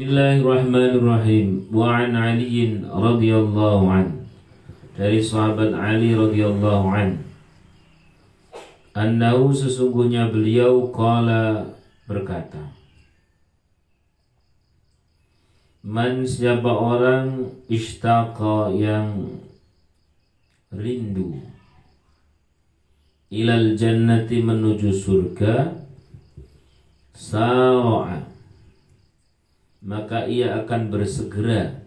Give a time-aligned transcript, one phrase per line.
[0.00, 1.68] Bismillahirrahmanirrahim.
[1.68, 4.24] Wa an Ali radhiyallahu an.
[4.96, 7.20] Dari sahabat Ali radhiyallahu an.
[8.96, 11.76] Annahu sesungguhnya beliau qala
[12.08, 12.72] berkata.
[15.84, 19.36] Man siapa orang istaqa yang
[20.72, 21.44] rindu
[23.28, 25.76] ilal jannati menuju surga
[27.12, 28.29] sa'a
[29.80, 31.80] maka ia akan bersegera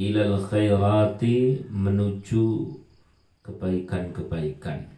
[0.00, 2.72] ilal khairati menuju
[3.44, 4.88] kebaikan-kebaikan.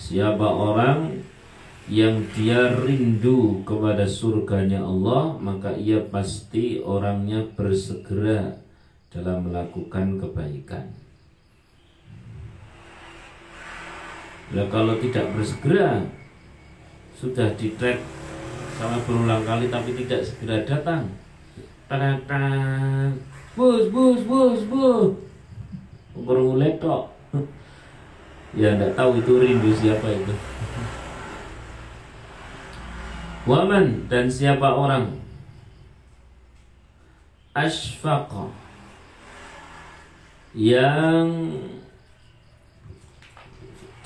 [0.00, 1.20] Siapa orang
[1.90, 8.54] yang dia rindu kepada surganya Allah, maka ia pasti orangnya bersegera
[9.10, 10.86] dalam melakukan kebaikan.
[14.50, 16.06] Nah, kalau tidak bersegera,
[17.20, 18.00] sudah di track
[18.80, 21.04] sama berulang kali tapi tidak segera datang.
[21.84, 23.12] Tang
[23.52, 25.12] bus bus bus bus.
[26.16, 27.12] Baru tok
[28.60, 30.32] ya tidak tahu itu rindu siapa itu.
[33.52, 35.20] Waman dan siapa orang?
[37.52, 38.48] Asfaqa
[40.56, 41.52] yang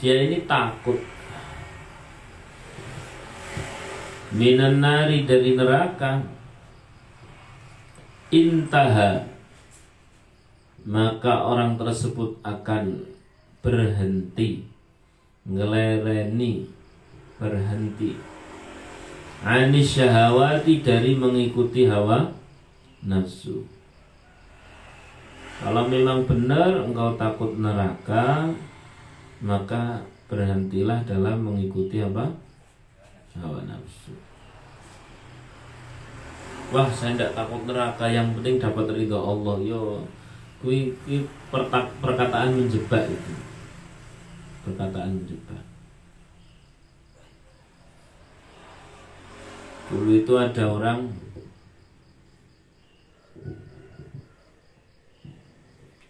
[0.03, 1.01] dia ini takut
[4.35, 6.19] minan nari dari neraka.
[8.35, 9.31] Intaha.
[10.85, 13.07] Maka orang tersebut akan
[13.63, 14.67] berhenti.
[15.47, 16.67] Ngelereni
[17.39, 18.19] berhenti.
[19.45, 22.33] Anis syahawati dari mengikuti hawa
[23.05, 23.65] nafsu.
[25.63, 28.51] Kalau memang benar engkau takut neraka
[29.45, 32.33] maka berhentilah dalam mengikuti apa?
[33.37, 34.24] Hawa nafsu
[36.73, 39.57] wah saya tidak takut neraka yang penting dapat ridho Allah.
[39.61, 40.07] Yo
[40.65, 41.27] kui, kui
[42.01, 43.33] perkataan menjebak itu.
[44.65, 45.65] Perkataan menjebak.
[49.93, 51.13] Dulu itu ada orang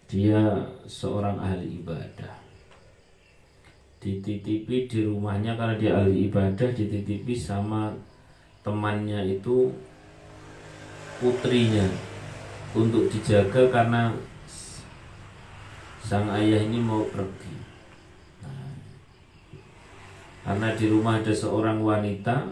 [0.07, 0.39] dia
[0.87, 2.39] seorang ahli ibadah.
[3.99, 7.91] Dititipi di rumahnya karena dia ahli ibadah dititipi sama
[8.63, 9.75] temannya itu
[11.21, 11.87] putrinya
[12.75, 14.11] untuk dijaga karena
[16.03, 17.55] sang ayah ini mau pergi
[18.45, 18.73] nah,
[20.45, 22.45] karena di rumah ada seorang wanita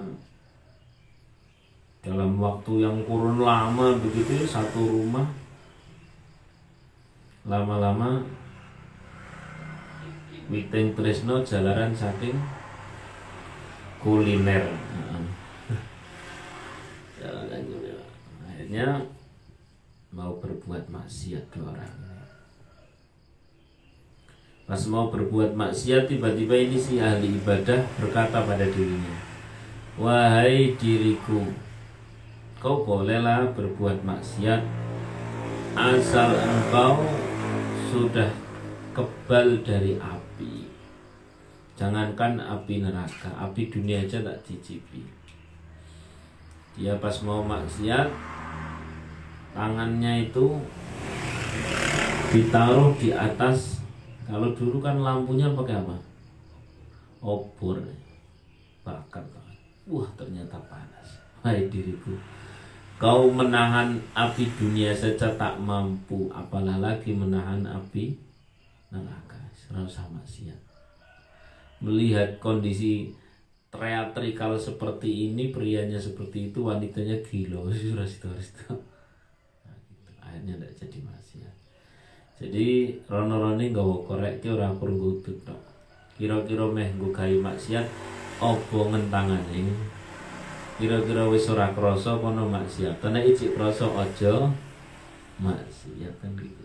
[2.04, 5.28] dalam waktu yang kurun lama begitu satu rumah
[7.44, 8.24] lama-lama
[10.52, 12.36] Witing Tresno jalaran saking
[14.04, 14.68] kuliner.
[18.74, 19.06] Akhirnya
[20.10, 21.94] mau berbuat maksiat dua orang.
[24.66, 29.14] Pas mau berbuat maksiat tiba-tiba ini si ahli ibadah berkata pada dirinya,
[29.94, 31.54] Wahai diriku,
[32.58, 34.66] kau bolehlah berbuat maksiat
[35.78, 36.98] asal engkau
[37.94, 38.34] sudah
[38.98, 40.66] kebal dari api
[41.78, 45.06] jangankan api neraka api dunia aja tak cicipi
[46.74, 48.34] dia pas mau maksiat
[49.54, 50.58] tangannya itu
[52.34, 53.80] ditaruh di atas.
[54.26, 55.96] Kalau dulu kan lampunya pakai apa?
[57.22, 57.80] Obor.
[58.84, 59.24] Bakar
[59.88, 61.22] wah ternyata panas.
[61.44, 62.16] Hai diriku.
[63.00, 66.32] Kau menahan api dunia saja tak mampu.
[66.32, 68.16] Apalah lagi menahan api
[68.92, 69.40] neraka?
[69.52, 70.60] Serasa maksiat.
[71.84, 73.12] Melihat kondisi
[73.68, 77.68] teatrikal seperti ini prianya seperti itu wanitanya gila.
[77.94, 78.93] Nah, gitu.
[80.34, 81.56] Akhirnya tidak jadi maksiat.
[82.42, 82.68] Jadi
[83.06, 85.62] rono roni nggak korek ke orang perlu tok.
[86.18, 87.86] Kira-kira meh gue kayu maksiat
[88.42, 89.70] opo ngentangan ini
[90.82, 92.98] kira-kira wis ora krasa kono maksiat.
[92.98, 94.50] Tenan icik krasa aja
[95.38, 96.64] maksiat kan gitu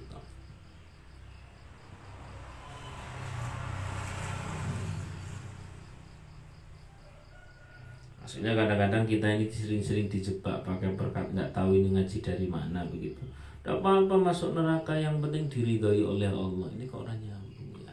[8.29, 13.25] maksudnya kadang-kadang kita ini sering-sering dijebak pakai perkat nggak tahu ini ngaji dari mana begitu
[13.69, 16.73] tidak apa-apa masuk neraka yang penting diridhoi oleh Allah.
[16.73, 17.93] Ini kok orang nyambung ya?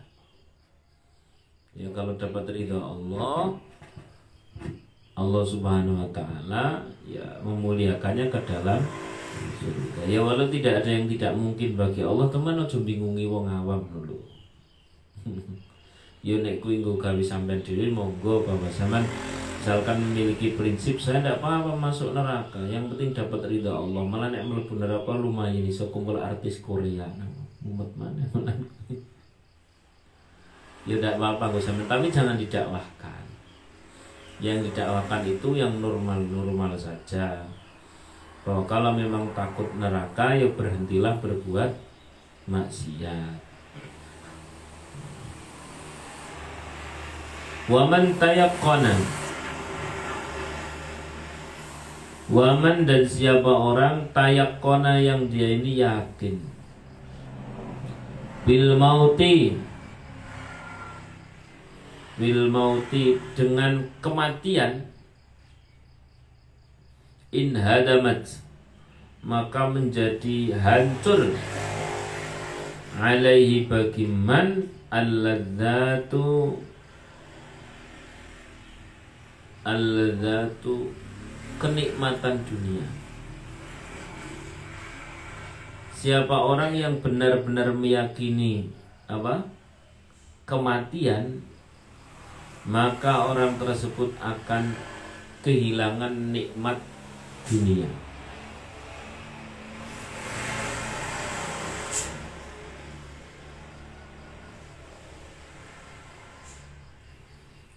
[1.75, 3.59] Ya kalau dapat ridho Allah
[5.19, 8.79] Allah subhanahu wa ta'ala ya memuliakannya ke dalam
[9.59, 10.07] surga.
[10.07, 14.15] Ya walau tidak ada yang tidak mungkin bagi Allah teman ojo bingungi wong awam dulu.
[16.25, 19.05] Ya nek kuwi nggo gawe sampean dhewe monggo bapak sampean
[19.65, 24.05] misalkan memiliki prinsip saya tidak apa-apa masuk neraka yang penting dapat ridha Allah.
[24.05, 27.09] Malah nek mlebu neraka lumayan iso kumpul artis Korea.
[27.65, 28.21] Umat mana?
[30.85, 33.25] Ya tidak apa-apa gue sama tapi jangan didakwahkan.
[34.37, 37.41] Yang didakwahkan itu yang normal-normal saja.
[38.45, 41.73] Bahwa kalau memang takut neraka ya berhentilah berbuat
[42.45, 43.41] maksiat.
[47.65, 49.24] Waman tayakkona
[52.25, 56.41] Waman dan siapa orang tayakkona yang dia ini yakin.
[58.49, 59.53] Bil mauti.
[62.17, 64.89] Bil mauti dengan kematian.
[67.29, 68.41] In hadamat.
[69.21, 71.29] Maka menjadi hancur.
[72.97, 76.57] Alaihi bagiman Alladzatu.
[79.61, 81.04] Al-ladzatu
[81.57, 82.85] kenikmatan dunia.
[85.95, 88.69] Siapa orang yang benar-benar meyakini
[89.09, 89.55] apa?
[90.45, 91.41] kematian,
[92.69, 94.77] maka orang tersebut akan
[95.41, 96.77] kehilangan nikmat
[97.49, 97.89] dunia.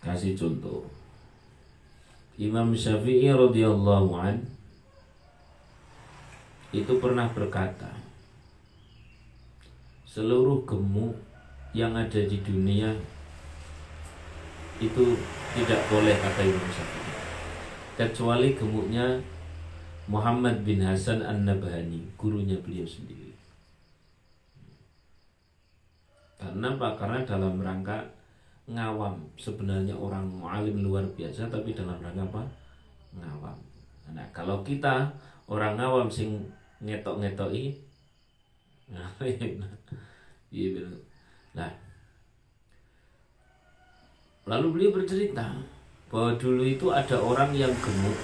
[0.05, 0.98] Kasih contoh.
[2.39, 4.47] Imam Syafi'i radhiyallahu an
[6.71, 7.91] itu pernah berkata
[10.07, 11.19] seluruh gemuk
[11.75, 12.95] yang ada di dunia
[14.79, 15.19] itu
[15.59, 17.15] tidak boleh kata Imam Syafi'i
[17.99, 19.19] kecuali gemuknya
[20.07, 23.35] Muhammad bin Hasan An-Nabhani gurunya beliau sendiri
[26.39, 26.95] karena apa?
[26.95, 27.99] Karena dalam rangka
[28.69, 29.17] ngawam.
[29.41, 32.43] Sebenarnya orang mualim luar biasa tapi dalam rangka apa?
[33.17, 33.59] Ngawam.
[34.13, 35.09] Nah kalau kita
[35.49, 36.45] orang ngawam sing
[36.85, 37.75] ngetok ngetoki
[38.89, 39.05] nah
[40.55, 40.81] iya
[41.53, 41.69] nah
[44.49, 45.61] lalu beliau bercerita
[46.09, 48.17] bahwa dulu itu ada orang yang gemuk.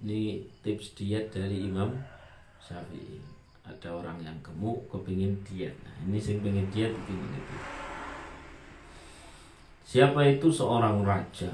[0.00, 1.92] Ini tips diet dari Imam
[2.64, 3.37] Syafi'i
[3.68, 5.76] ada orang yang gemuk kepingin diet.
[5.84, 7.56] Nah, ini sing pengen diet begini gitu
[9.88, 10.52] siapa itu?
[10.52, 11.48] Seorang raja.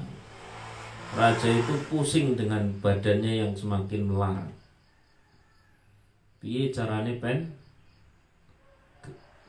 [1.15, 4.43] Raja itu pusing dengan badannya yang semakin melar
[6.43, 7.49] piye caranya pen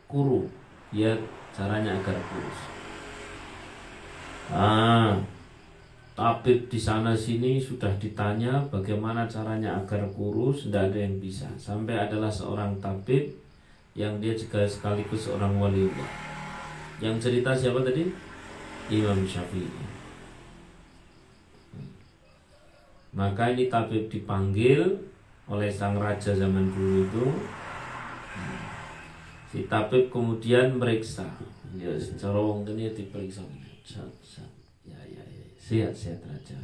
[0.07, 0.47] kuru.
[0.95, 1.19] Ya
[1.51, 2.61] caranya agar kurus.
[4.49, 5.19] Ah
[6.17, 11.45] tabib di sana sini sudah ditanya bagaimana caranya agar kurus, tidak ada yang bisa.
[11.61, 13.37] Sampai adalah seorang tabib
[13.93, 16.11] yang dia juga sekaligus seorang wali Allah.
[17.05, 18.09] Yang cerita siapa tadi?
[18.89, 19.85] Imam Syafi'i.
[23.13, 24.97] Maka ini tabib dipanggil
[25.53, 27.27] oleh sang raja zaman dulu itu.
[29.53, 31.29] Si tabib kemudian meriksa.
[31.77, 33.45] Ya, secara wong ini diperiksa
[35.67, 36.55] sehat-sehat raja.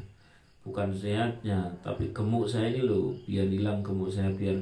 [0.63, 4.55] Bukan sehatnya tapi gemuk saya ini loh biar hilang gemuk saya biar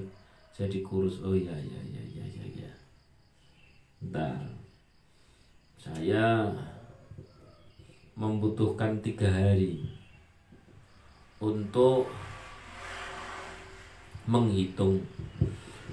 [0.57, 1.21] saya dikurus.
[1.21, 2.73] Oh iya iya iya iya iya ya.
[4.01, 4.41] Bentar.
[5.81, 6.45] saya
[8.17, 9.81] membutuhkan tiga hari
[11.41, 12.09] untuk
[14.29, 15.01] menghitung.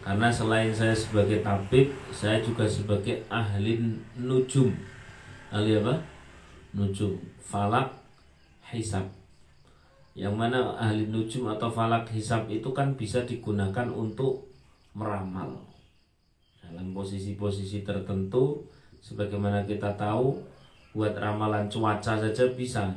[0.03, 4.71] Karena selain saya sebagai tabib saya juga sebagai ahli nujum.
[5.51, 5.99] Ahli apa?
[6.71, 7.15] Nujum.
[7.43, 7.96] Falak
[8.71, 9.07] hisab.
[10.17, 14.49] Yang mana ahli nujum atau falak hisab itu kan bisa digunakan untuk
[14.97, 15.61] meramal.
[16.57, 18.65] Dalam posisi-posisi tertentu
[18.99, 20.41] sebagaimana kita tahu
[20.97, 22.89] buat ramalan cuaca saja bisa.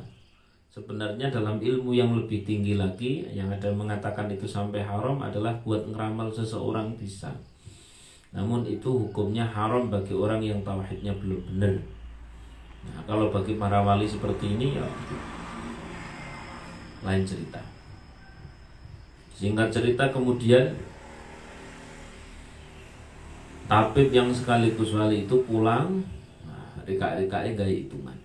[0.71, 5.83] Sebenarnya dalam ilmu yang lebih tinggi lagi yang ada mengatakan itu sampai haram adalah buat
[5.85, 7.29] ngeramal seseorang bisa.
[8.31, 11.75] Namun itu hukumnya haram bagi orang yang tauhidnya belum benar.
[12.87, 14.87] Nah kalau bagi para wali seperti ini ya
[17.01, 17.61] lain cerita.
[19.33, 20.69] Singkat cerita kemudian
[23.65, 26.05] tabib yang sekaligus wali itu pulang.
[26.45, 28.17] Nah, reka-rekanya gaya hitungan.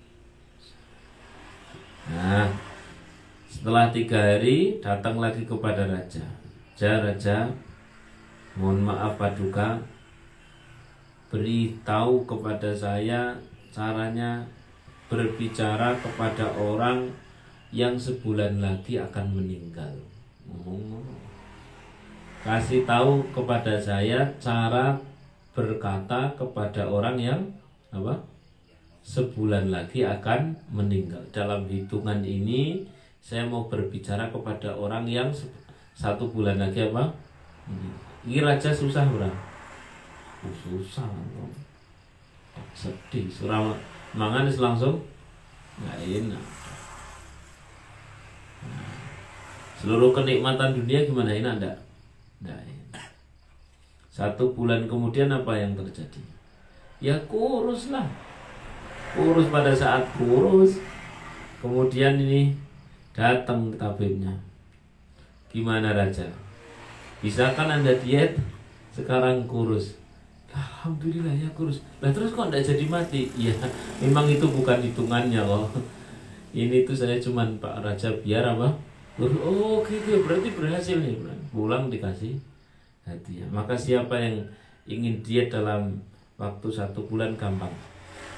[2.06, 2.52] Nah
[3.49, 6.23] setelah tiga hari datang lagi kepada raja.
[6.76, 7.38] Raja raja
[8.61, 9.80] mohon maaf paduka.
[11.33, 13.35] Beritahu kepada saya
[13.73, 14.47] caranya
[15.11, 17.11] berbicara kepada orang
[17.73, 19.90] yang sebulan lagi akan meninggal.
[22.46, 24.94] Kasih tahu kepada saya cara
[25.56, 27.40] berkata kepada orang yang
[27.90, 28.14] apa?
[29.06, 31.23] sebulan lagi akan meninggal.
[31.30, 32.82] Dalam hitungan ini
[33.23, 35.30] saya mau berbicara kepada orang yang
[35.94, 37.14] satu bulan lagi apa?
[38.26, 39.30] Ini raja susah bro.
[40.42, 41.06] Oh, susah
[42.76, 43.73] sedih surah
[44.12, 45.00] mangan langsung
[45.80, 46.44] nggak enak
[48.64, 48.96] nah,
[49.83, 51.33] seluruh kenikmatan dunia gimana?
[51.33, 51.78] Enggak
[52.40, 52.76] enggak enak
[54.16, 56.25] satu bulan kemudian apa yang terjadi?
[57.04, 58.09] Ya kurus lah.
[59.12, 60.80] Kurus pada saat kurus.
[61.61, 62.56] Kemudian ini
[63.12, 64.33] datang tabibnya.
[65.52, 66.25] Gimana raja?
[67.21, 68.40] Bisakah anda diet?
[68.97, 70.00] Sekarang kurus.
[70.49, 71.85] Alhamdulillah ya kurus.
[72.00, 73.28] Lah terus kok tidak jadi mati?
[73.37, 73.52] Ya
[74.00, 75.68] memang itu bukan hitungannya loh.
[76.56, 78.73] Ini tuh saya cuman Pak Raja biar apa?
[79.16, 81.16] Oh gitu berarti berhasil nih.
[81.49, 82.37] Pulang dikasih
[83.08, 83.49] hadiah.
[83.49, 84.44] Maka siapa yang
[84.85, 85.96] ingin diet dalam
[86.37, 87.73] waktu satu bulan gampang.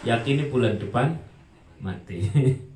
[0.06, 1.18] Yakini bulan depan
[1.82, 2.30] mati.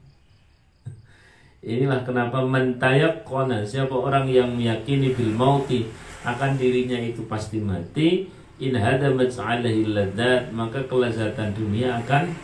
[1.62, 5.87] Inilah kenapa mentayak kona siapa orang yang meyakini bil mauti
[6.26, 8.26] akan dirinya itu pasti mati
[8.59, 9.30] in hadamat
[10.50, 12.35] maka kelezatan dunia akan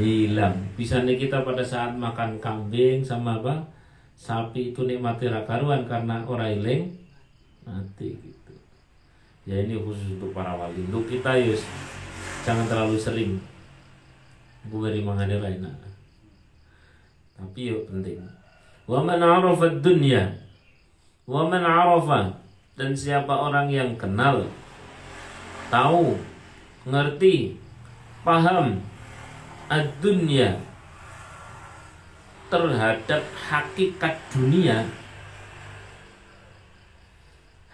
[0.00, 3.73] hilang bisa nih kita pada saat makan kambing sama apa
[4.14, 6.82] sapi itu nikmati rakaruan karena orang iling
[7.66, 8.54] mati gitu.
[9.44, 10.86] Ya ini khusus untuk para wali.
[10.88, 11.62] Untuk kita yus
[12.46, 13.32] jangan terlalu sering.
[14.70, 15.68] Gue beri mangane lain
[17.34, 18.22] tapi yuk penting.
[18.86, 20.38] Wa man arafa dunya
[21.26, 22.38] wa man arafa
[22.78, 24.44] dan siapa orang yang kenal
[25.72, 26.18] tahu,
[26.86, 27.58] ngerti,
[28.22, 28.78] paham
[29.98, 30.54] dunia
[32.54, 34.86] terhadap hakikat dunia.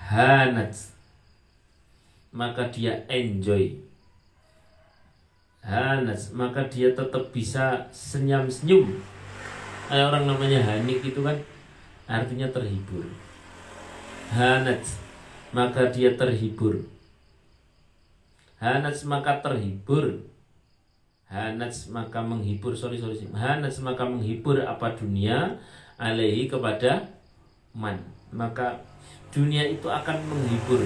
[0.00, 0.72] Hanat.
[2.32, 3.76] Maka dia enjoy.
[5.60, 8.96] Hanas maka dia tetap bisa senyum-senyum.
[9.92, 11.36] Kayak orang namanya Hanik itu kan
[12.08, 13.04] artinya terhibur.
[14.32, 14.80] Hanat.
[15.52, 16.88] Maka dia terhibur.
[18.56, 20.24] Hanas maka terhibur
[21.30, 25.54] Hanas maka menghibur sorry sorry Hanas maka menghibur apa dunia
[25.94, 27.06] alaihi kepada
[27.70, 28.02] man.
[28.34, 28.82] Maka
[29.30, 30.82] dunia itu akan menghibur.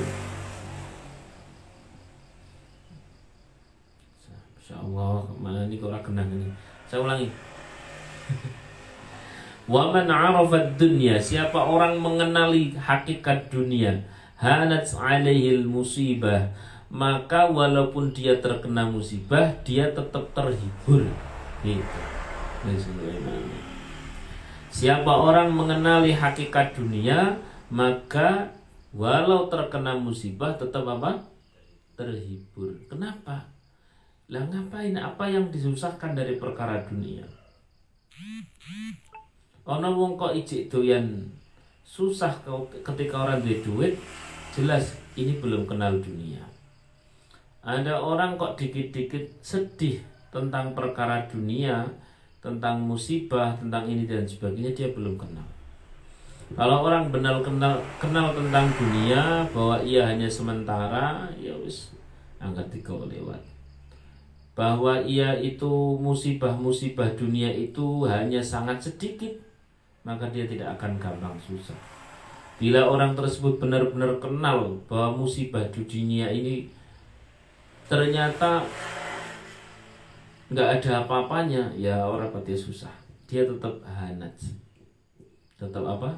[4.61, 6.53] Insya Allah mana ini kok kenang ini.
[6.85, 7.33] Saya ulangi.
[9.65, 13.97] Waman arafat dunia Siapa orang mengenali hakikat dunia
[14.37, 16.53] Hanat alaihil musibah
[16.93, 21.09] maka walaupun dia terkena musibah dia tetap terhibur.
[21.65, 22.01] Gitu.
[24.75, 27.41] Siapa orang mengenali hakikat dunia
[27.73, 28.53] maka
[28.93, 31.25] walau terkena musibah tetap apa?
[31.97, 32.77] Terhibur.
[32.91, 33.49] Kenapa?
[34.29, 34.97] Lah ngapain?
[34.97, 37.25] Apa yang disusahkan dari perkara dunia?
[39.65, 41.33] Ono wong kok ijik doyan
[41.85, 42.33] susah
[42.85, 43.95] ketika orang duit duit
[44.53, 46.44] jelas ini belum kenal dunia
[47.65, 51.89] ada orang kok dikit-dikit sedih tentang perkara dunia,
[52.45, 55.49] tentang musibah, tentang ini dan sebagainya dia belum kenal.
[56.53, 61.89] Kalau orang benar kenal kenal tentang dunia bahwa ia hanya sementara, ya wis
[62.37, 63.41] angkat tiga lewat.
[64.53, 69.33] Bahwa ia itu musibah-musibah dunia itu hanya sangat sedikit,
[70.05, 71.75] maka dia tidak akan gampang susah.
[72.61, 76.71] Bila orang tersebut benar-benar kenal bahwa musibah dunia ini
[77.87, 78.65] ternyata
[80.53, 81.73] nggak ada apa-apanya.
[81.77, 82.93] Ya orang pasti susah.
[83.25, 84.37] Dia tetap hanat
[85.59, 86.11] tetap apa?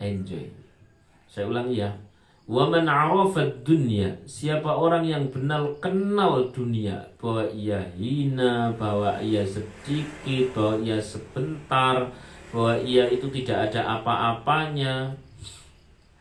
[0.00, 0.48] Enjoy.
[1.28, 1.90] Saya ulang ya.
[2.50, 10.50] Waman arafat dunia Siapa orang yang benar kenal dunia Bahwa ia hina Bahwa ia sedikit
[10.50, 12.10] Bahwa ia sebentar
[12.50, 15.14] Bahwa ia itu tidak ada apa-apanya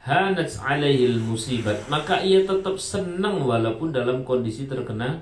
[0.03, 5.19] hanat alaihil musibat maka ia tetap senang walaupun dalam kondisi terkena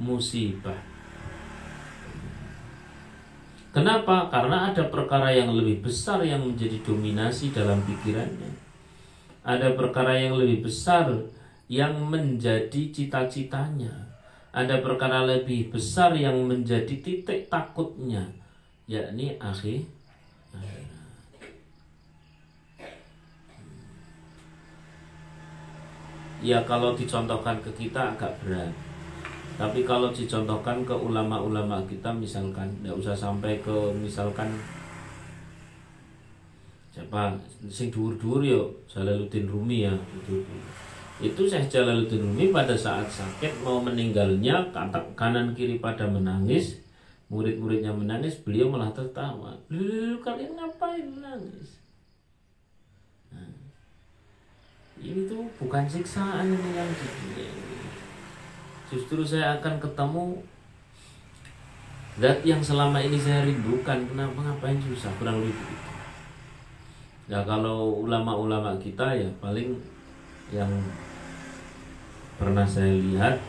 [0.00, 0.76] musibah
[3.76, 4.32] Kenapa?
[4.32, 8.48] Karena ada perkara yang lebih besar yang menjadi dominasi dalam pikirannya.
[9.44, 11.12] Ada perkara yang lebih besar
[11.68, 14.16] yang menjadi cita-citanya.
[14.56, 18.24] Ada perkara lebih besar yang menjadi titik takutnya,
[18.88, 19.84] yakni akhir
[26.44, 28.72] ya kalau dicontohkan ke kita agak berat.
[29.56, 34.52] Tapi kalau dicontohkan ke ulama-ulama kita misalkan tidak usah sampai ke misalkan
[36.92, 37.32] siapa?
[37.72, 40.44] Sing dhuwur-dhuwur yo Jalaluddin Rumi ya itu.
[41.16, 44.68] Itu saya Jalaluddin Rumi pada saat sakit mau meninggalnya
[45.16, 46.84] kanan kiri pada menangis
[47.32, 49.56] murid-muridnya menangis beliau malah tertawa.
[49.72, 51.80] Lulu, kalian ngapain menangis
[53.32, 53.50] nah,
[55.06, 56.82] ini tuh bukan siksaan yang dunia
[57.46, 57.76] ini
[58.90, 60.24] justru saya akan ketemu
[62.16, 64.08] zat yang selama ini saya rindukan.
[64.08, 65.12] Kenapa ngapain susah?
[65.20, 65.92] Kurang lebih begitu.
[67.26, 69.74] Ya kalau ulama-ulama kita ya paling
[70.54, 70.70] yang
[72.38, 73.42] pernah saya lihat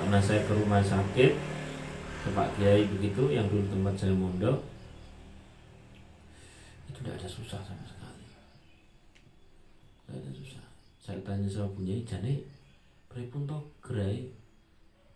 [0.00, 1.32] pernah saya ke rumah sakit
[2.24, 4.64] ke Pak Kiai begitu yang dulu tempat saya mondok
[6.88, 8.24] itu tidak ada susah sama sekali
[10.08, 10.64] tidak ada susah
[11.06, 12.42] saya tanya sama punya jane
[13.06, 14.26] pripun to gerai?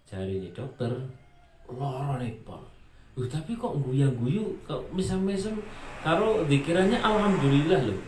[0.07, 0.95] Cari nih dokter.
[1.67, 2.63] Loro nepal
[3.19, 5.59] Uh, tapi kok guyang guyu kok misam misam
[5.99, 7.99] karo dikiranya alhamdulillah loh.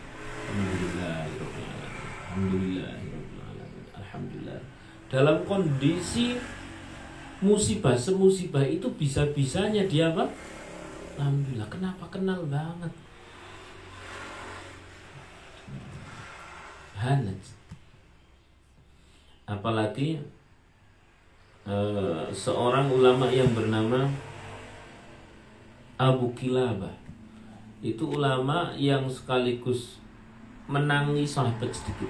[0.47, 1.27] Alhamdulillah
[2.31, 2.95] alhamdulillah
[3.99, 4.59] alhamdulillah
[5.11, 6.39] dalam kondisi
[7.43, 10.31] musibah semusibah itu bisa-bisanya dia apa?
[11.19, 12.09] Alhamdulillah, kenapa?
[12.09, 12.89] Kenal banget?
[16.97, 17.37] Hanat.
[19.43, 20.19] Apalagi
[21.67, 24.07] uh, seorang ulama yang bernama
[25.99, 26.95] Abu Kilabah.
[27.83, 29.99] Itu ulama yang sekaligus
[30.71, 32.07] menangi sahabat sedikit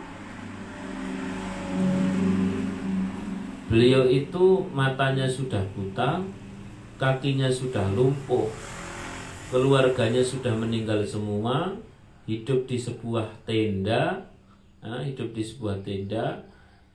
[3.74, 6.22] Beliau itu matanya sudah buta,
[7.02, 8.46] kakinya sudah lumpuh,
[9.50, 11.74] keluarganya sudah meninggal semua,
[12.30, 14.30] hidup di sebuah tenda,
[14.78, 16.38] nah, hidup di sebuah tenda,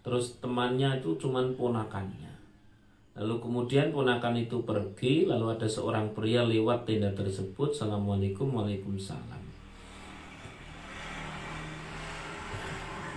[0.09, 2.33] terus temannya itu cuman ponakannya.
[3.13, 9.45] Lalu kemudian ponakan itu pergi, lalu ada seorang pria lewat tenda tersebut, Assalamualaikum, Waalaikumsalam.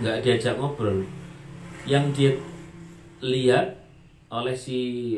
[0.04, 1.08] Nggak diajak ngobrol.
[1.88, 2.36] Yang dia
[3.24, 3.72] lihat
[4.28, 5.16] oleh si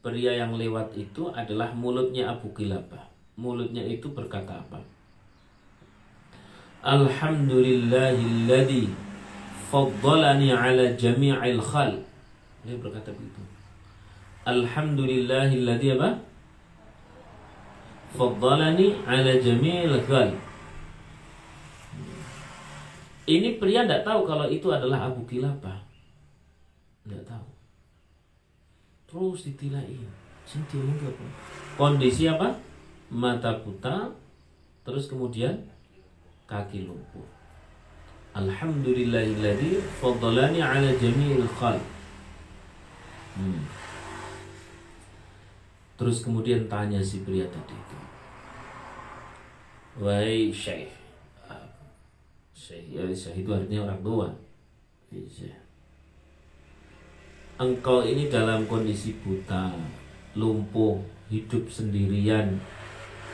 [0.00, 3.04] pria yang lewat itu adalah mulutnya Abu Kilabah.
[3.36, 4.80] Mulutnya itu berkata apa?
[6.80, 9.05] Alhamdulillahilladzi
[9.70, 12.02] faddalani ala jami'il khal.
[12.66, 13.42] Dia berkata begitu.
[14.46, 16.10] Alhamdulillahilladzi apa?
[18.14, 20.34] Faddalani ala jami'il khal.
[23.26, 25.86] Ini pria tidak tahu kalau itu adalah Abu Kilabah
[27.06, 27.48] nggak tahu
[29.06, 30.02] terus ditilai
[30.42, 31.26] sendiri enggak apa
[31.78, 32.58] kondisi apa
[33.14, 34.10] mata buta
[34.82, 35.70] terus kemudian
[36.50, 37.22] kaki lumpuh
[38.36, 41.80] Alhamdulillahilladzi faddalani ala jami'il khalq
[43.40, 43.64] hmm.
[45.96, 47.98] Terus kemudian tanya si pria tadi itu
[50.04, 50.92] Wahai syekh
[52.52, 54.28] Syekh, ya syekh itu artinya orang tua
[55.08, 55.66] Syekh
[57.56, 59.72] engkau ini dalam kondisi buta,
[60.36, 61.00] lumpuh,
[61.32, 62.60] hidup sendirian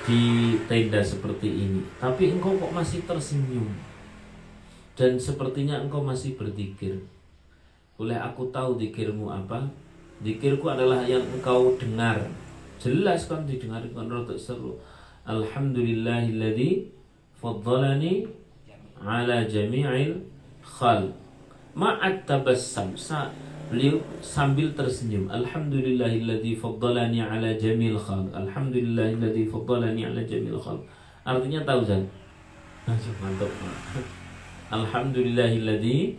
[0.07, 1.83] di tenda seperti ini.
[1.99, 3.67] Tapi engkau kok masih tersenyum.
[4.93, 7.01] Dan sepertinya engkau masih berzikir.
[7.97, 9.65] Boleh aku tahu zikirmu apa?
[10.21, 12.21] Zikirku adalah yang engkau dengar.
[12.77, 14.77] Jelas kan didengar kan rotok seru.
[15.23, 16.91] Alhamdulillahilladzi
[17.39, 18.27] faddalani
[18.99, 20.19] ala jami'il
[20.67, 21.15] khal
[21.75, 22.93] ma'at tabassam
[23.73, 25.33] Beliau sambil tersenyum.
[25.33, 28.29] Alhamdulillahilladzi faddalani ala jamil khalq.
[28.37, 30.85] Alhamdulillahilladzi faddalani ala jamil khalq.
[31.25, 32.05] Artinya tahu Zan?
[32.85, 33.49] Mantap.
[34.73, 36.17] Alhamdulillahilladzi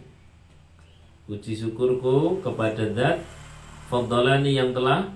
[1.25, 3.17] Puji syukurku kepada zat
[3.89, 5.09] Faddalani yang telah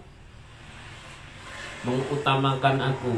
[1.85, 3.13] Mengutamakan aku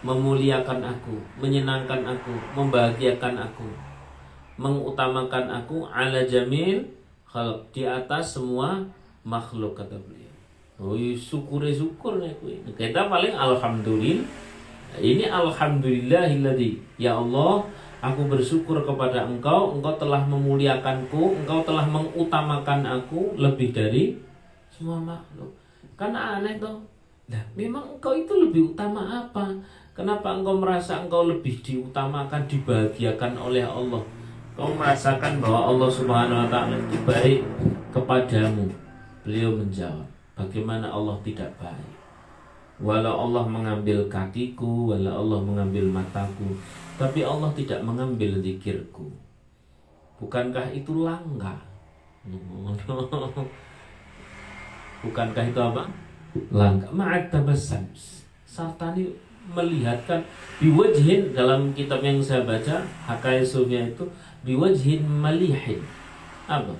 [0.00, 3.68] Memuliakan aku Menyenangkan aku Membahagiakan aku
[4.56, 8.82] Mengutamakan aku Ala jamil kalau di atas semua
[9.22, 10.34] makhluk kata beliau.
[10.82, 12.18] Oh, syukur syukur
[12.74, 14.26] Kita paling alhamdulillah.
[14.98, 17.62] Ini alhamdulillahilladzi ya Allah
[18.00, 19.76] aku bersyukur kepada engkau.
[19.76, 21.44] Engkau telah memuliakanku.
[21.44, 24.16] Engkau telah mengutamakan aku lebih dari
[24.72, 25.52] semua makhluk.
[25.94, 26.80] Karena aneh tuh
[27.30, 29.54] nah memang engkau itu lebih utama apa?
[29.94, 34.02] Kenapa engkau merasa engkau lebih diutamakan dibahagiakan oleh Allah?
[34.56, 37.40] Kau merasakan bahwa Allah Subhanahu wa taala itu baik
[37.94, 38.66] kepadamu.
[39.22, 41.99] Beliau menjawab, bagaimana Allah tidak baik?
[42.80, 46.56] Walau Allah mengambil kakiku, walau Allah mengambil mataku,
[46.96, 49.12] tapi Allah tidak mengambil zikirku.
[50.16, 51.60] Bukankah itu langka?
[55.04, 55.82] Bukankah itu apa?
[56.52, 56.88] Langka.
[56.92, 57.84] Ma'at tabassam.
[58.48, 59.12] Sartani
[59.52, 60.24] melihatkan
[60.60, 64.04] biwajhin dalam kitab yang saya baca Hakai Sufya itu
[64.44, 65.80] biwajhin malihin
[66.46, 66.74] apa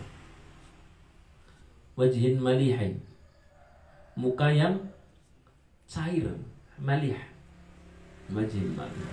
[1.98, 2.96] wajhin malihin
[4.16, 4.76] muka yang
[5.90, 6.30] cair,
[6.78, 7.18] malih.
[8.30, 9.10] Majin malih.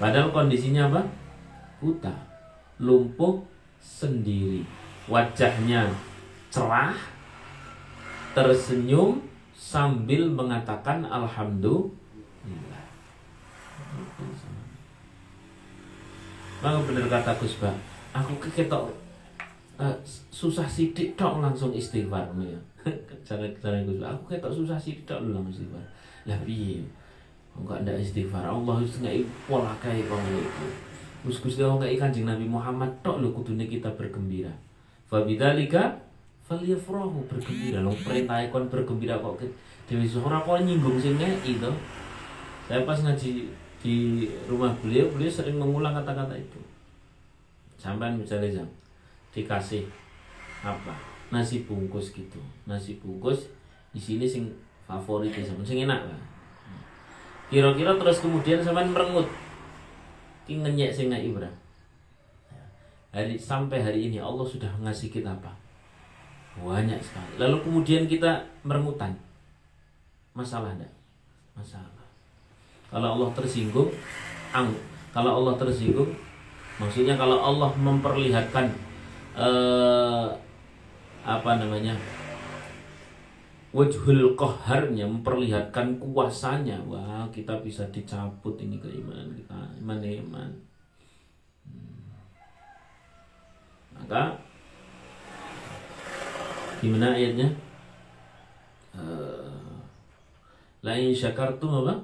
[0.00, 1.04] Padahal kondisinya apa?
[1.76, 2.16] Buta,
[2.80, 3.44] lumpuh
[3.76, 4.64] sendiri.
[5.12, 5.92] Wajahnya
[6.48, 6.96] cerah,
[8.32, 9.20] tersenyum
[9.52, 12.84] sambil mengatakan alhamdulillah.
[16.64, 17.60] Maka benar kata Gus
[18.16, 18.88] aku keketok
[19.76, 19.96] uh,
[20.40, 22.60] susah sidik tok langsung istighfar ya.
[23.26, 25.84] cara cara Gus aku ketok susah sidik tok langsung istighfar.
[26.26, 26.82] Lah piye?
[27.56, 28.44] Enggak ada istighfar.
[28.44, 30.66] Allah wis ngai pola kae kok itu.
[31.24, 34.52] Gus Gus dia ngai Kanjeng Nabi Muhammad tok lho kudune kita bergembira.
[35.08, 35.96] Fa bidzalika
[36.44, 37.80] falyafrahu bergembira.
[37.80, 39.40] Lo perintah kon bergembira kok
[39.86, 41.70] Dewi Zuhra kok nyinggung sing itu.
[42.66, 43.46] Saya pas ngaji
[43.78, 46.58] di rumah beliau, beliau sering mengulang kata-kata itu
[47.86, 48.68] sampai misalnya jam
[49.30, 49.84] dikasih
[50.64, 50.96] apa
[51.30, 53.52] nasi bungkus gitu nasi bungkus
[53.92, 54.50] di sini sing
[54.86, 56.00] favorit ya sing enak.
[56.06, 56.22] Lah
[57.46, 59.26] kira-kira terus kemudian sampai merengut.
[60.46, 61.50] Ingin nyek sing ibra
[63.10, 65.50] hari sampai hari ini Allah sudah ngasih kita apa?
[66.60, 67.40] Banyak sekali.
[67.40, 69.16] Lalu kemudian kita merengutan.
[70.36, 70.92] Masalah enggak?
[71.56, 72.04] Masalah.
[72.92, 73.88] Kalau Allah tersinggung
[74.52, 74.68] ang
[75.16, 76.12] kalau Allah tersinggung
[76.76, 78.68] Maksudnya kalau Allah memperlihatkan
[79.32, 80.28] uh,
[81.24, 81.96] apa namanya
[83.76, 90.50] wajhul qaharnya memperlihatkan kuasanya wah kita bisa dicabut ini keimanan kita iman iman
[91.68, 92.08] hmm.
[94.00, 94.22] maka
[96.80, 97.48] gimana ayatnya
[98.96, 99.76] uh,
[100.80, 102.00] la in syakartum apa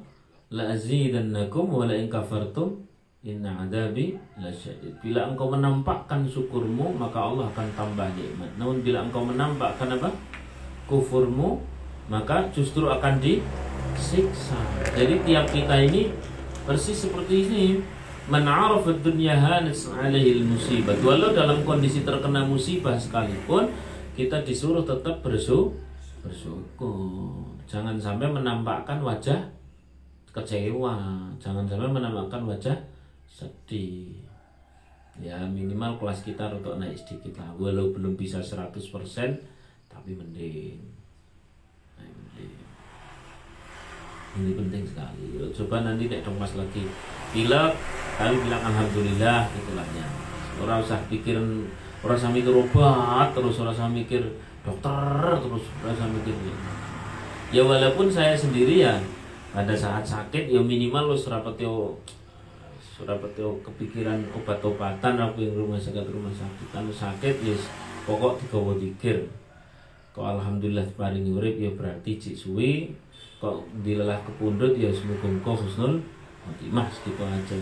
[0.53, 4.99] la azidannakum wa la in kafartum Inna adabi lasyadid.
[4.99, 8.51] Bila engkau menampakkan syukurmu, maka Allah akan tambah nikmat.
[8.59, 10.11] Namun bila engkau menampakkan apa?
[10.93, 11.57] Kufurmu,
[12.13, 14.61] maka justru akan disiksa.
[14.93, 16.13] Jadi tiap kita ini
[16.69, 17.65] persis seperti ini.
[18.29, 18.45] Man
[19.01, 20.93] dunya hanis alaihi musibah.
[21.01, 23.73] Walau dalam kondisi terkena musibah sekalipun,
[24.13, 25.73] kita disuruh tetap bersyukur.
[27.65, 29.49] Jangan sampai menampakkan wajah
[30.29, 31.25] kecewa.
[31.41, 32.77] Jangan sampai menampakkan wajah
[33.33, 34.21] sedih
[35.21, 38.81] ya minimal kelas kita untuk naik sedikit lah walau belum bisa 100%
[39.93, 40.81] tapi mending.
[42.01, 42.57] Nah, mending.
[44.33, 45.37] Ini penting sekali.
[45.53, 46.89] Coba nanti nek dong mas lagi.
[47.37, 47.69] Bila
[48.17, 50.09] kami bilang alhamdulillah itulah ya.
[50.57, 51.37] Orang usah pikir
[52.03, 54.23] orang usah mikir obat terus orang usah mikir
[54.67, 56.35] dokter terus orang usah mikir
[57.55, 58.99] ya walaupun saya sendiri ya
[59.55, 61.95] pada saat sakit ya minimal lo serapat yo
[63.03, 66.67] dapat kepikiran obat-obatan aku yang rumah sakit rumah sakit.
[66.71, 67.67] Kan sakit yes
[68.07, 69.19] pokok tiga dikir
[70.13, 72.93] kok alhamdulillah paling urip ya berarti cik suwi.
[73.43, 75.27] Kok dilelah kepundut ya semoga
[75.59, 75.99] husnul
[76.71, 77.55] mas gitu aja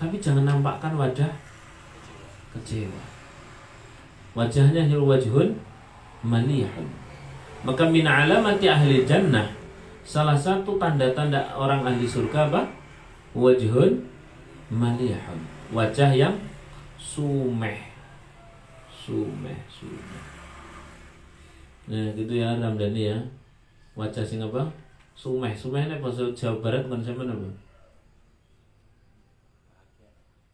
[0.00, 1.28] tapi jangan nampakkan wajah
[2.56, 3.04] kecewa.
[4.32, 5.52] Wajahnya hil wajhun
[6.24, 6.88] malihun.
[7.60, 9.44] Maka min alamati ahli jannah
[10.00, 12.64] salah satu tanda-tanda orang ahli surga apa?
[13.36, 14.00] Wajhun
[14.72, 15.40] malihun.
[15.76, 16.40] Wajah yang
[16.96, 17.92] sumeh.
[18.88, 20.39] Sumeh sumeh
[21.90, 23.18] nah gitu ya Ramdhani ya.
[23.98, 24.62] Wajah sing apa?
[25.18, 25.50] Sumeh.
[25.58, 27.50] Sumeh ini bahasa Jawa Barat bukan sama apa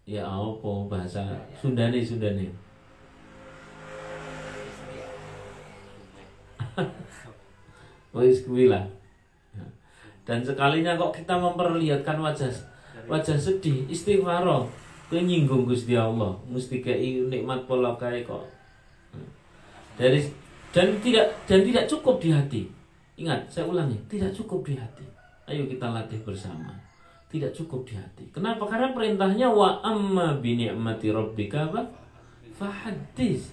[0.07, 1.27] ya apa bahasa?
[1.59, 2.47] Sundani Sundani.
[8.15, 8.87] Wis kuwi lah.
[10.23, 12.51] Dan sekalinya kok kita memperlihatkan wajah
[13.07, 14.47] wajah sedih istighfar
[15.07, 16.35] kowe nyinggung Gusti Allah.
[16.47, 18.47] Mesti kayak nikmat pola kayak kok.
[19.99, 20.23] Dari
[20.77, 22.69] dan tidak dan tidak cukup di hati.
[23.17, 25.09] Ingat saya ulangi tidak cukup di hati.
[25.49, 26.69] Ayo kita latih bersama.
[27.33, 28.29] Tidak cukup di hati.
[28.29, 28.69] Kenapa?
[28.69, 31.89] Karena perintahnya wa amma bi ni'mati rabbika apa
[32.61, 33.49] fahadis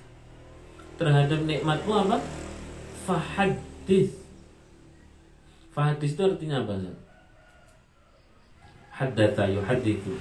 [1.00, 2.20] terhadap nikmatmu apa?
[3.08, 4.20] Fahadis
[5.72, 6.76] Fahadis itu artinya apa?
[8.94, 10.20] Haddatha yuhadithu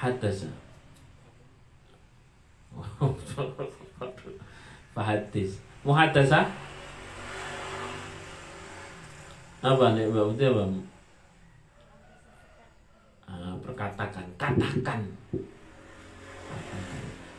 [0.00, 0.48] Haddasa
[4.92, 6.46] Fahadis Muhaddasa
[9.62, 10.64] Apa nih Mbak Putih apa?
[13.30, 15.00] Ah, perkatakan, katakan.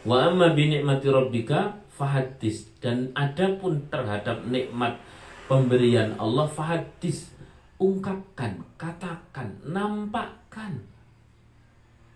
[0.08, 4.96] Wa amma bi ni'mati rabbika fahadis dan adapun terhadap nikmat
[5.52, 7.36] pemberian Allah fahadis
[7.76, 10.80] ungkapkan katakan nampakkan.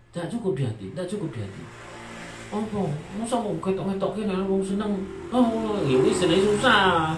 [0.08, 1.62] Tidak cukup di hati tidak cukup di hati
[2.48, 2.88] oh
[3.20, 4.92] masa mau ketok ketok kini wong seneng
[5.28, 7.12] oh ya wis susah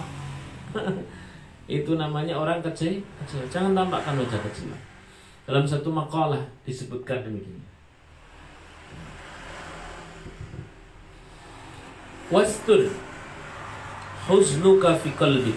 [1.71, 4.75] itu namanya orang kecil kecil jangan tampakkan wajah kecil
[5.47, 7.63] dalam satu makalah disebutkan demikian
[12.27, 12.91] wastur
[14.27, 15.55] huznuka fi qalbi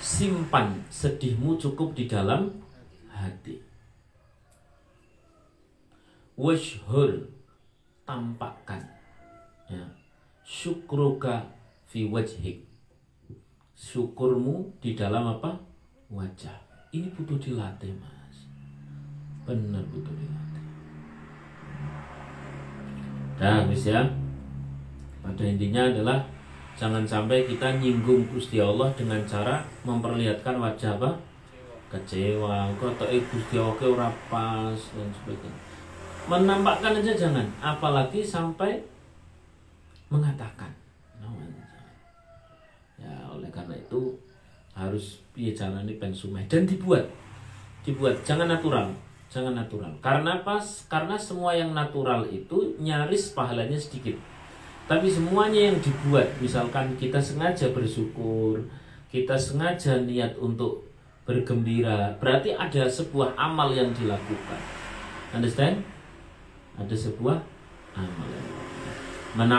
[0.00, 2.48] simpan sedihmu cukup di dalam
[3.10, 3.65] hati
[6.36, 7.32] washhur
[8.04, 8.84] tampakkan.
[9.66, 9.82] Ya.
[10.44, 11.48] Syukruka
[11.88, 12.62] fi wajhik.
[13.76, 15.56] Syukurmu di dalam apa?
[16.12, 16.54] Wajah.
[16.94, 18.46] Ini butuh dilatih mas.
[19.42, 20.64] Benar butuh dilatih.
[23.42, 24.06] Nah mis ya.
[25.20, 26.22] Pada intinya adalah
[26.78, 31.10] jangan sampai kita nyinggung Gusti Allah dengan cara memperlihatkan wajah apa?
[31.90, 32.70] Kecewa.
[32.78, 35.75] Kok Gusti Allah ora pas dan sebagainya
[36.26, 37.46] menampakkan aja jangan.
[37.62, 38.82] Apalagi sampai
[40.10, 40.70] mengatakan.
[42.96, 44.16] Ya oleh karena itu
[44.72, 47.06] harus bicara ini pensumeh dan dibuat.
[47.86, 48.20] Dibuat.
[48.26, 48.92] Jangan natural.
[49.30, 49.92] Jangan natural.
[50.02, 54.14] Karena pas karena semua yang natural itu nyaris pahalanya sedikit.
[54.86, 58.62] Tapi semuanya yang dibuat misalkan kita sengaja bersyukur
[59.16, 60.84] kita sengaja niat untuk
[61.24, 64.60] bergembira berarti ada sebuah amal yang dilakukan.
[65.32, 65.82] Understand
[66.76, 67.40] ada sebuah
[67.96, 68.30] amal.
[69.36, 69.52] Man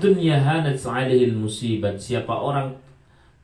[0.00, 2.00] dunya hanat alaihi musibat.
[2.00, 2.72] Siapa orang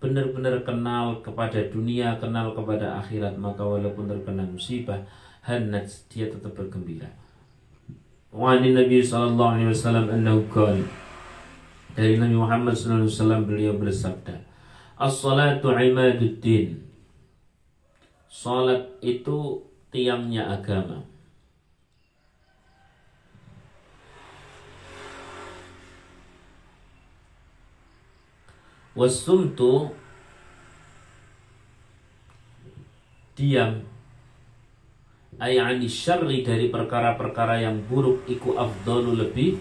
[0.00, 5.00] benar-benar kenal kepada dunia, kenal kepada akhirat, maka walaupun terkena musibah,
[5.44, 7.08] hanat dia tetap bergembira.
[8.32, 10.48] Wa Nabi sallallahu alaihi wasallam annahu
[11.94, 14.34] dari Nabi Muhammad sallallahu alaihi wasallam beliau bersabda,
[14.98, 16.82] "As-salatu imaduddin."
[18.26, 19.62] Salat itu
[19.94, 21.06] tiangnya agama.
[28.94, 29.90] Wasumtu
[33.35, 33.83] diam.
[35.35, 39.59] Ayani syarri dari perkara-perkara yang buruk iku afdalu lebih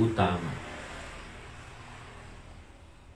[0.00, 0.48] utama.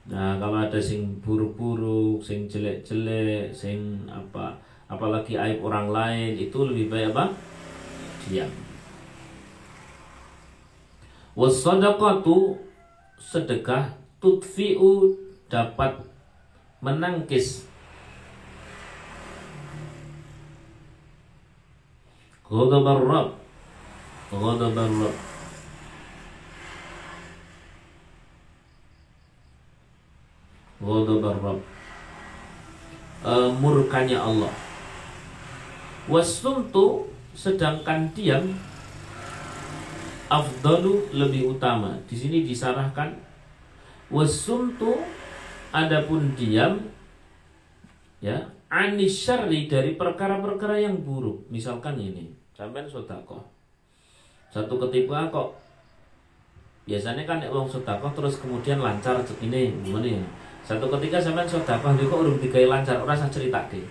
[0.09, 6.93] Nah kalau ada sing buruk-buruk sing jelek-jelek sing apa apalagi aib orang lain itu lebih
[6.93, 7.25] baik apa?
[8.29, 8.49] Diam.
[11.33, 12.57] Wasadaqatu
[13.17, 15.97] sedekah tutfi'u dapat
[16.79, 17.65] menangkis.
[22.45, 23.29] Ghadabar Rabb.
[24.29, 25.17] Ghadabar Rabb.
[30.79, 31.61] Ghadabar Rabb.
[33.19, 34.53] Uh, murkanya Allah.
[36.09, 38.57] Wasumtu sedangkan diam
[40.31, 41.99] afdalu lebih utama.
[42.09, 43.13] Di sini disarahkan.
[44.09, 45.18] Wasumtu
[45.69, 46.81] Adapun diam
[48.19, 51.45] ya anisyari dari perkara-perkara yang buruk.
[51.49, 53.41] Misalkan ini, sampai sodako.
[54.49, 55.53] Satu ketika kok
[56.89, 60.23] biasanya kan uang sodako terus kemudian lancar ini gimana ya?
[60.65, 63.85] Satu ketika sampai sodako dia kok urung dikai lancar, orang saya cerita deh.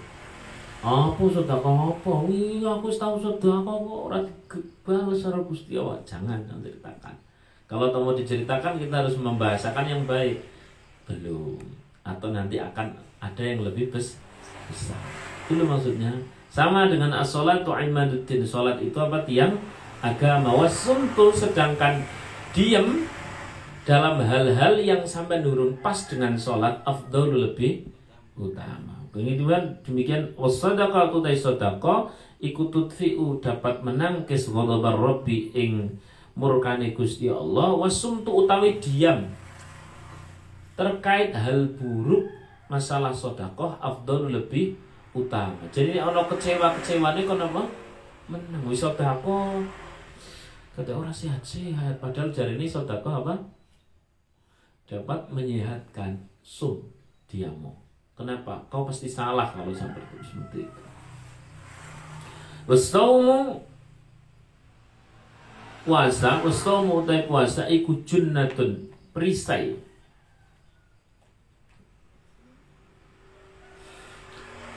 [0.83, 2.13] Apa sodako apa?
[2.27, 4.27] Wih aku tahu sodako kok orang
[4.83, 5.79] balas secara gusti.
[5.79, 7.15] Jangan jangan ceritakan.
[7.69, 10.41] Kalau mau diceritakan kita harus membahasakan yang baik
[11.09, 11.57] belum.
[12.05, 14.21] Atau nanti akan ada yang lebih besar.
[15.49, 16.13] Itu maksudnya.
[16.53, 18.45] Sama dengan as-salatu imaduddin.
[18.45, 19.25] Salat itu apa?
[19.25, 19.57] Tiang
[20.05, 20.53] agama.
[20.55, 22.05] Wasumtu sedangkan
[22.53, 23.09] diam
[23.89, 27.89] dalam hal-hal yang sampai nurun pas dengan sholat afdol lebih
[28.37, 29.01] utama.
[29.09, 35.97] Kemudian demikian wasadaqah tu sodako ikutut fi'u dapat menangkis ghadabar rabbi ing
[36.37, 37.75] murkane Gusti Allah.
[37.75, 39.27] Wasumtu utawi diam
[40.79, 42.31] terkait hal buruk
[42.71, 44.79] masalah sodakoh afdol lebih
[45.11, 45.67] utama.
[45.75, 47.67] Jadi ono kecewa kecewa ini kon apa
[48.31, 49.67] menang sodakoh
[50.79, 53.35] kata orang sehat sehat padahal jari ini sodakoh apa?
[54.87, 56.87] Dapat menyehatkan sum
[57.27, 57.75] diamu.
[58.15, 58.63] Kenapa?
[58.71, 60.83] Kau pasti salah kalau sampai itu seperti itu.
[65.89, 69.88] Puasa, wasaumu utai puasa iku junnatun perisai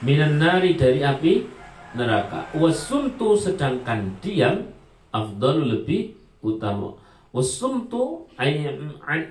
[0.02, 1.46] minan nari dari api
[1.94, 2.50] neraka.
[2.58, 4.68] Wasumtu sedangkan diam
[5.14, 6.02] afdalu lebih
[6.42, 6.98] utama.
[7.32, 8.28] Wasumtu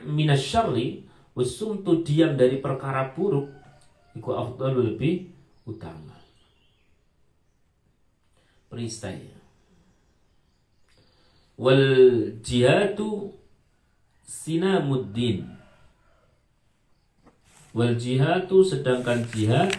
[0.07, 1.05] minasyarri
[1.35, 3.51] wasumtu diam dari perkara buruk
[4.17, 5.29] iku afdalu lebih
[5.67, 6.17] utama.
[8.71, 9.41] Peristai
[11.61, 11.85] wal
[12.41, 13.37] jihadu
[14.25, 15.45] sinamuddin.
[17.71, 19.71] Wal jihadu sedangkan jihad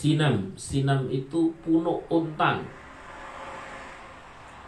[0.00, 0.56] sinam.
[0.56, 2.64] Sinam itu punuk untan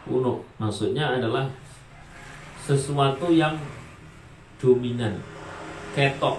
[0.06, 0.42] punuk.
[0.58, 1.46] Maksudnya adalah
[2.58, 3.54] sesuatu yang
[4.58, 5.18] dominan.
[5.94, 6.38] Ketok.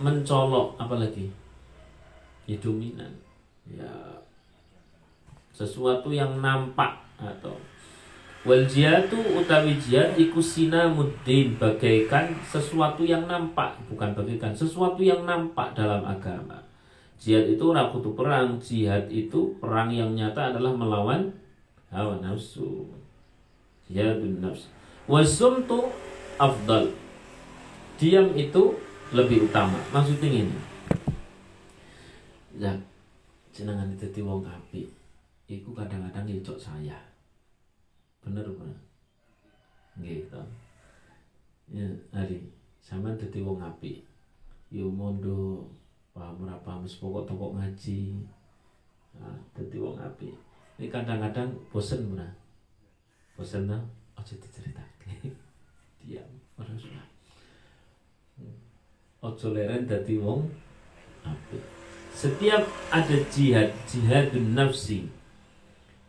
[0.00, 0.74] Mencolok.
[0.80, 1.30] Apalagi?
[2.48, 3.12] Ya dominan.
[3.68, 3.92] Ya.
[5.52, 7.52] Sesuatu yang nampak atau
[8.48, 11.60] wal jihadu utawi jihad iku sinamuddin.
[11.60, 16.69] Bagaikan sesuatu yang nampak bukan bagaikan sesuatu yang nampak dalam agama
[17.20, 21.28] Jihad itu rakutu perang, jihad itu perang yang nyata adalah melawan
[21.92, 22.88] hawa nafsu.
[23.84, 24.72] Jihadun nafs.
[25.04, 25.92] Wasumtu
[26.40, 26.88] afdal.
[28.00, 28.72] Diam itu
[29.12, 29.76] lebih utama.
[29.92, 30.58] Maksudnya ini.
[32.56, 32.72] Ya,
[33.52, 34.88] jenengan itu wong api.
[35.44, 36.96] Iku kadang-kadang ngecok saya.
[38.24, 38.80] Bener bener.
[40.00, 40.40] Gitu.
[41.68, 41.84] Ya,
[42.16, 42.48] hari
[42.80, 44.00] sama dadi wong api.
[44.72, 45.68] Yo mondo
[46.20, 48.20] paham ora paham pokok toko ngaji.
[49.16, 50.28] Nah, dadi wong api
[50.76, 52.28] ini kadang-kadang bosen ora
[53.36, 53.80] bosen nah
[54.20, 55.16] aja diceritake
[56.04, 56.28] diam
[56.60, 57.08] ora usah.
[59.24, 60.44] Ojo leren dadi wong
[61.24, 61.80] api
[62.12, 65.08] setiap ada jihad jihad nafsi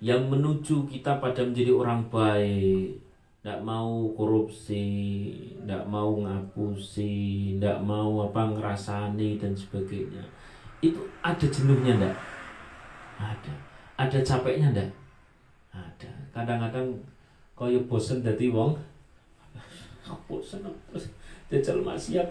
[0.03, 2.99] yang menuju kita pada menjadi orang baik
[3.41, 4.85] tidak mau korupsi,
[5.57, 10.21] tidak mau ngapusi, tidak mau apa ngerasani dan sebagainya.
[10.77, 12.15] Itu ada jenuhnya ndak?
[13.17, 13.53] Ada.
[13.97, 14.89] Ada capeknya ndak?
[15.73, 16.11] Ada.
[16.37, 17.01] Kadang-kadang
[17.57, 18.73] kaya bosen dadi wong
[20.29, 20.65] bosen
[21.51, 22.25] jajal maksiat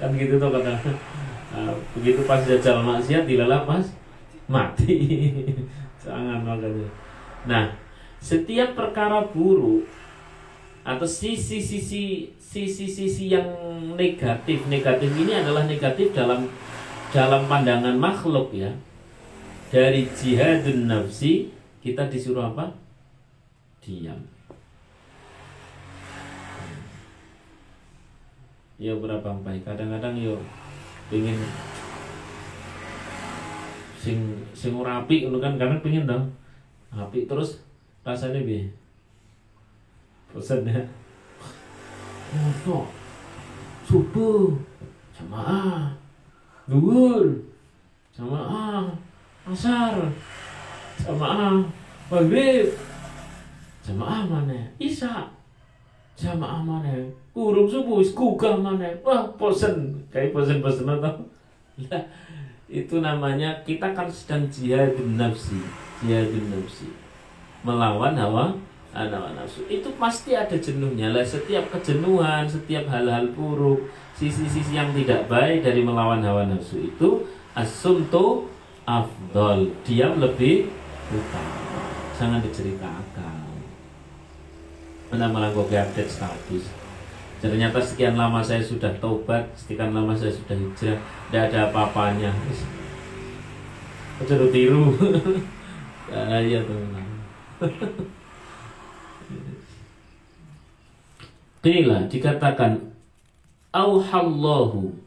[0.00, 0.74] kan gitu tuh kata
[1.54, 3.86] nah, begitu pas jajal maksiat dilalap pas
[4.50, 4.96] mati
[6.02, 6.88] jangan makanya
[7.46, 7.70] nah
[8.18, 9.86] setiap perkara buruk
[10.82, 13.46] atau sisi-sisi sisi-sisi yang
[13.94, 14.66] negatif.
[14.66, 16.50] Negatif ini adalah negatif dalam
[17.14, 18.70] dalam pandangan makhluk ya.
[19.70, 21.48] Dari jihadun nafsi
[21.80, 22.74] kita disuruh apa?
[23.80, 24.18] Diam.
[28.82, 30.34] Ya berapa baik kadang-kadang yo
[31.06, 31.38] pengen
[33.94, 34.18] sing
[34.50, 35.54] sing rapi kan?
[35.54, 36.26] Karena pengen dong.
[36.92, 37.62] Api terus
[38.02, 38.81] rasanya bi
[40.32, 40.88] pesannya
[42.32, 42.80] Masa
[43.84, 44.56] Subuh
[45.12, 45.92] Jamaah.
[46.64, 47.28] Duhur
[48.16, 48.88] Jamaah.
[49.44, 49.96] Asar.
[50.96, 51.60] Jamaah.
[52.08, 52.72] Maghrib.
[53.84, 54.56] Jamaah mana?
[54.80, 55.28] Isa
[56.16, 56.92] Jamaah mana?
[57.36, 58.88] Kurung subuh Kugah mana?
[59.04, 61.20] Wah posen Kayak posen-posen atau
[61.88, 62.04] Lah
[62.72, 65.60] itu namanya kita kan sedang jihad nafsi.
[66.00, 66.88] Jihad nafsi.
[67.60, 68.56] Melawan hawa
[68.92, 71.12] nafsu itu pasti ada jenuhnya.
[71.12, 77.24] Lah setiap kejenuhan setiap hal-hal buruk sisi-sisi yang tidak baik dari melawan hawa nafsu itu
[77.56, 78.48] asumtu
[78.84, 79.72] afdol.
[79.82, 80.68] Diam lebih
[81.08, 81.88] utama.
[82.20, 83.42] Jangan diceritakan
[85.12, 86.72] malah gue update status.
[87.42, 90.96] Ternyata sekian lama saya sudah tobat sekian lama saya sudah hijrah
[91.28, 92.30] tidak ada apa-apanya.
[94.20, 94.92] Kau tiru.
[96.12, 97.08] Ya teman
[101.62, 102.90] Qila dikatakan
[103.70, 104.98] Auhallahu.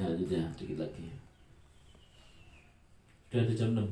[0.00, 1.12] Ya sudah sedikit lagi.
[3.28, 3.84] Sudah ada jam 6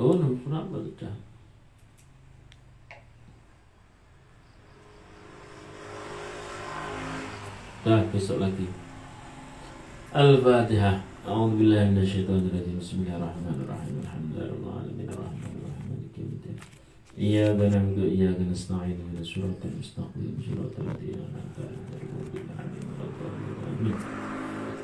[0.00, 1.14] Oh, 6 berapa sudah.
[7.86, 8.66] Dah besok lagi.
[10.10, 11.06] Al-Fatihah.
[11.30, 14.02] Billahi minasyaitonir rajim Bismillahirrahmanirrahim.
[14.02, 15.79] Alhamdulillahirabbil
[17.20, 21.80] إياك نعبد وإياك نستعين من الصراط المستقيم صراط الذين أنعمت عليهم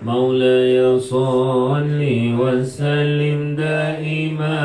[0.03, 2.01] مولاي صل
[2.41, 4.61] وسلم دائما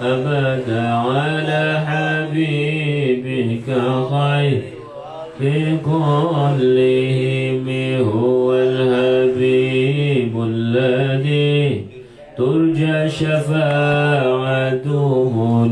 [0.00, 3.68] أبدا على حبيبك
[4.10, 4.62] خير.
[5.38, 7.68] في كلهم
[8.08, 11.87] هو الحبيب الذي
[12.38, 14.84] ترجى شفاعته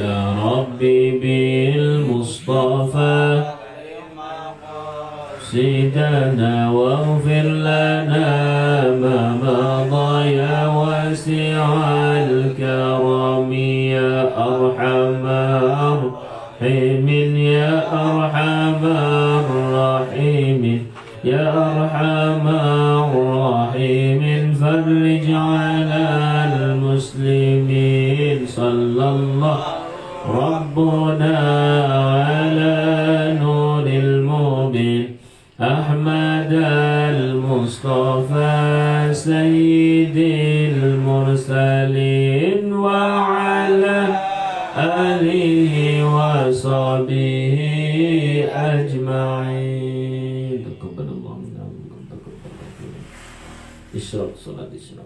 [0.00, 1.02] يا ربي
[1.76, 3.22] بالمصطفى
[5.50, 8.30] سيدنا واغفر لنا
[9.00, 11.95] ما مضى يا واسع
[21.26, 26.04] يا أرحم الراحمين فرج على
[26.54, 29.58] المسلمين صلى الله
[30.28, 31.38] ربنا
[32.30, 32.76] على
[33.42, 35.16] نور المبين
[35.60, 36.52] أحمد
[37.18, 40.16] المصطفى سيد
[40.84, 44.06] المرسلين وعلى
[44.78, 45.74] آله
[46.14, 47.35] وصحبه
[54.06, 55.02] 一緒なんですよ。